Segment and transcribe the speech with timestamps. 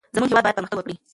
[0.15, 0.95] زمونږ هیواد باید پرمختګ وکړي.